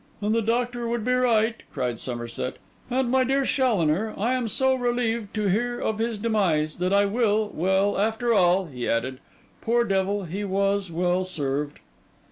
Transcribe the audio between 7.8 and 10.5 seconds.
after all,' he added, 'poor devil, he